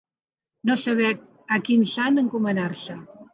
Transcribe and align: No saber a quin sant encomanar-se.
No 0.69 0.77
saber 0.83 1.11
a 1.59 1.59
quin 1.67 1.85
sant 1.93 2.19
encomanar-se. 2.23 2.99